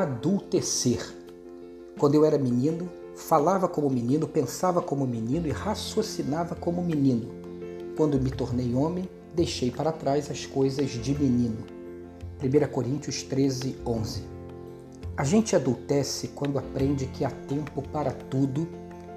adultecer. 0.00 1.00
Quando 1.98 2.14
eu 2.14 2.24
era 2.24 2.38
menino, 2.38 2.88
falava 3.14 3.68
como 3.68 3.90
menino, 3.90 4.26
pensava 4.26 4.80
como 4.80 5.06
menino 5.06 5.46
e 5.46 5.50
raciocinava 5.50 6.54
como 6.54 6.82
menino. 6.82 7.28
Quando 7.96 8.20
me 8.20 8.30
tornei 8.30 8.74
homem, 8.74 9.08
deixei 9.34 9.70
para 9.70 9.92
trás 9.92 10.30
as 10.30 10.46
coisas 10.46 10.90
de 10.90 11.14
menino. 11.14 11.58
1 12.42 12.72
Coríntios 12.72 13.22
13, 13.22 13.76
11. 13.86 14.22
A 15.16 15.24
gente 15.24 15.54
adultece 15.54 16.28
quando 16.28 16.58
aprende 16.58 17.06
que 17.06 17.24
há 17.24 17.30
tempo 17.30 17.82
para 17.82 18.12
tudo 18.12 18.66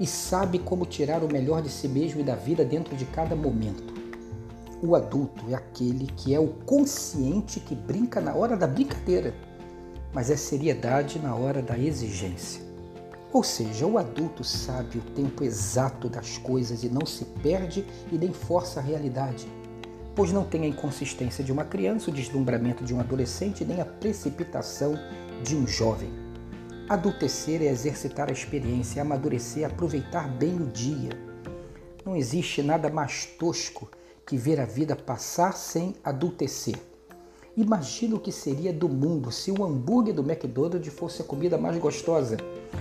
e 0.00 0.06
sabe 0.06 0.58
como 0.58 0.84
tirar 0.84 1.22
o 1.22 1.32
melhor 1.32 1.62
de 1.62 1.70
si 1.70 1.86
mesmo 1.86 2.20
e 2.20 2.24
da 2.24 2.34
vida 2.34 2.64
dentro 2.64 2.96
de 2.96 3.04
cada 3.04 3.36
momento. 3.36 3.94
O 4.82 4.96
adulto 4.96 5.44
é 5.48 5.54
aquele 5.54 6.06
que 6.16 6.34
é 6.34 6.40
o 6.40 6.48
consciente 6.66 7.60
que 7.60 7.74
brinca 7.74 8.20
na 8.20 8.34
hora 8.34 8.56
da 8.56 8.66
brincadeira, 8.66 9.32
mas 10.14 10.30
é 10.30 10.36
seriedade 10.36 11.18
na 11.18 11.34
hora 11.34 11.60
da 11.60 11.76
exigência. 11.76 12.62
Ou 13.32 13.42
seja, 13.42 13.84
o 13.84 13.98
adulto 13.98 14.44
sabe 14.44 14.98
o 14.98 15.02
tempo 15.02 15.42
exato 15.42 16.08
das 16.08 16.38
coisas 16.38 16.84
e 16.84 16.88
não 16.88 17.04
se 17.04 17.24
perde 17.42 17.84
e 18.12 18.16
nem 18.16 18.32
força 18.32 18.78
a 18.78 18.82
realidade, 18.82 19.48
pois 20.14 20.30
não 20.30 20.44
tem 20.44 20.62
a 20.62 20.68
inconsistência 20.68 21.42
de 21.42 21.50
uma 21.50 21.64
criança, 21.64 22.10
o 22.10 22.14
deslumbramento 22.14 22.84
de 22.84 22.94
um 22.94 23.00
adolescente, 23.00 23.64
nem 23.64 23.80
a 23.80 23.84
precipitação 23.84 24.94
de 25.42 25.56
um 25.56 25.66
jovem. 25.66 26.10
Adultecer 26.88 27.60
é 27.60 27.66
exercitar 27.66 28.28
a 28.28 28.32
experiência, 28.32 29.02
amadurecer, 29.02 29.66
aproveitar 29.66 30.28
bem 30.28 30.54
o 30.54 30.66
dia. 30.66 31.10
Não 32.04 32.14
existe 32.14 32.62
nada 32.62 32.88
mais 32.88 33.26
tosco 33.26 33.90
que 34.24 34.36
ver 34.36 34.60
a 34.60 34.64
vida 34.64 34.94
passar 34.94 35.54
sem 35.54 35.96
adultecer. 36.04 36.78
Imagina 37.56 38.16
o 38.16 38.18
que 38.18 38.32
seria 38.32 38.72
do 38.72 38.88
mundo 38.88 39.30
se 39.30 39.52
o 39.52 39.64
hambúrguer 39.64 40.12
do 40.12 40.28
McDonald's 40.28 40.92
fosse 40.92 41.22
a 41.22 41.24
comida 41.24 41.56
mais 41.56 41.78
gostosa, 41.78 42.36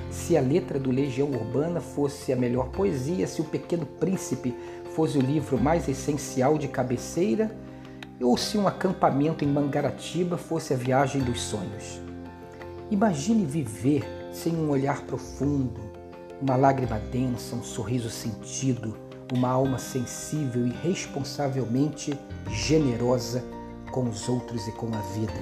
se 0.10 0.36
a 0.36 0.42
letra 0.42 0.80
do 0.80 0.90
Legião 0.90 1.30
Urbana 1.30 1.80
fosse 1.80 2.34
a 2.34 2.36
melhor 2.36 2.70
poesia, 2.70 3.28
se 3.28 3.40
o 3.40 3.44
Pequeno 3.44 3.86
Príncipe 3.86 4.52
fosse 4.96 5.16
o 5.20 5.22
livro 5.22 5.60
mais 5.60 5.88
essencial 5.88 6.58
de 6.58 6.68
cabeceira, 6.68 7.56
ou 8.20 8.36
se 8.36 8.58
um 8.58 8.68
acampamento 8.68 9.46
em 9.46 9.48
Mangaratiba 9.48 10.38
fosse 10.38 10.74
a 10.74 10.78
viagem 10.78 11.22
dos 11.22 11.40
sonhos. 11.40 12.02
Imagine 12.90 13.46
viver 13.46 14.04
sem 14.32 14.56
um 14.56 14.72
olhar 14.72 15.04
profundo, 15.04 15.82
uma 16.42 16.56
lágrima 16.56 16.98
densa, 16.98 17.56
um 17.56 17.62
sorriso 17.62 18.10
sentido, 18.10 18.98
uma 19.32 19.50
alma 19.50 19.78
sensível 19.78 20.66
e 20.66 20.72
responsavelmente 20.72 22.18
generosa 22.50 23.44
com 23.94 24.10
os 24.10 24.28
outros 24.28 24.68
e 24.68 24.72
com 24.72 24.88
a 24.88 25.00
vida. 25.14 25.40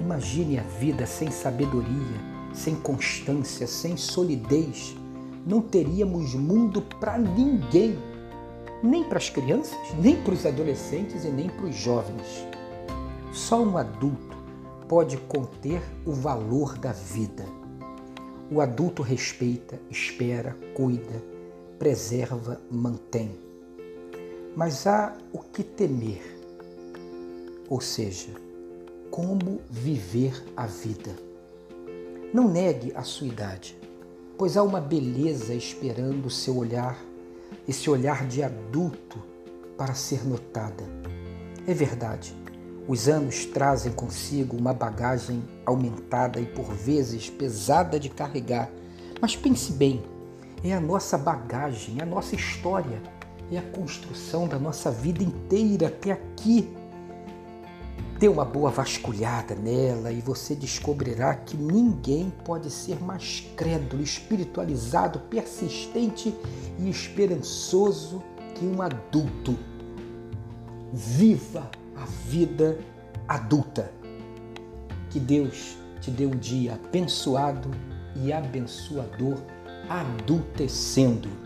Imagine 0.00 0.58
a 0.58 0.62
vida 0.62 1.06
sem 1.06 1.30
sabedoria, 1.30 2.20
sem 2.52 2.74
constância, 2.74 3.68
sem 3.68 3.96
solidez. 3.96 4.96
Não 5.46 5.62
teríamos 5.62 6.34
mundo 6.34 6.82
para 6.82 7.16
ninguém, 7.16 7.96
nem 8.82 9.04
para 9.04 9.18
as 9.18 9.30
crianças, 9.30 9.78
nem 10.02 10.20
para 10.22 10.34
os 10.34 10.44
adolescentes 10.44 11.24
e 11.24 11.28
nem 11.28 11.48
para 11.48 11.66
os 11.66 11.76
jovens. 11.76 12.46
Só 13.32 13.62
um 13.62 13.78
adulto 13.78 14.36
pode 14.88 15.16
conter 15.16 15.80
o 16.04 16.12
valor 16.12 16.76
da 16.76 16.92
vida. 16.92 17.44
O 18.50 18.60
adulto 18.60 19.02
respeita, 19.02 19.80
espera, 19.88 20.56
cuida, 20.74 21.22
preserva, 21.78 22.60
mantém. 22.70 23.30
Mas 24.56 24.86
há 24.86 25.16
o 25.32 25.38
que 25.38 25.62
temer 25.62 26.35
ou 27.68 27.80
seja, 27.80 28.30
como 29.10 29.60
viver 29.70 30.44
a 30.56 30.66
vida. 30.66 31.14
Não 32.32 32.48
negue 32.48 32.92
a 32.94 33.02
sua 33.02 33.26
idade, 33.26 33.76
pois 34.36 34.56
há 34.56 34.62
uma 34.62 34.80
beleza 34.80 35.54
esperando 35.54 36.26
o 36.26 36.30
seu 36.30 36.56
olhar, 36.56 36.98
esse 37.66 37.88
olhar 37.88 38.26
de 38.26 38.42
adulto 38.42 39.22
para 39.76 39.94
ser 39.94 40.26
notada. 40.26 40.84
É 41.66 41.72
verdade, 41.72 42.36
os 42.88 43.08
anos 43.08 43.44
trazem 43.46 43.92
consigo 43.92 44.56
uma 44.56 44.72
bagagem 44.72 45.42
aumentada 45.64 46.40
e 46.40 46.46
por 46.46 46.72
vezes 46.72 47.28
pesada 47.30 47.98
de 47.98 48.08
carregar, 48.08 48.70
mas 49.20 49.34
pense 49.34 49.72
bem, 49.72 50.02
é 50.62 50.72
a 50.72 50.80
nossa 50.80 51.16
bagagem, 51.16 51.98
é 51.98 52.02
a 52.02 52.06
nossa 52.06 52.34
história, 52.34 53.00
é 53.50 53.58
a 53.58 53.62
construção 53.62 54.46
da 54.46 54.58
nossa 54.58 54.90
vida 54.90 55.22
inteira 55.22 55.88
até 55.88 56.12
aqui 56.12 56.68
Dê 58.18 58.28
uma 58.28 58.46
boa 58.46 58.70
vasculhada 58.70 59.54
nela 59.54 60.10
e 60.10 60.22
você 60.22 60.54
descobrirá 60.54 61.34
que 61.34 61.54
ninguém 61.54 62.32
pode 62.46 62.70
ser 62.70 62.98
mais 63.02 63.46
crédulo, 63.54 64.02
espiritualizado, 64.02 65.20
persistente 65.20 66.34
e 66.78 66.88
esperançoso 66.88 68.22
que 68.54 68.64
um 68.64 68.80
adulto. 68.80 69.58
Viva 70.94 71.70
a 71.94 72.06
vida 72.06 72.78
adulta. 73.28 73.92
Que 75.10 75.20
Deus 75.20 75.76
te 76.00 76.10
dê 76.10 76.24
um 76.24 76.36
dia 76.36 76.80
abençoado 76.82 77.70
e 78.14 78.32
abençoador, 78.32 79.36
adultecendo. 79.90 81.45